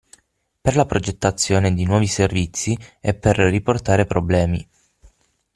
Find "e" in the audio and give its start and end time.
2.99-3.13